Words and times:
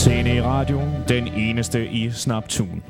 TNE 0.00 0.42
Radio, 0.44 0.80
den 1.08 1.28
eneste 1.28 1.88
i 1.88 2.10
Snaptun. 2.10 2.82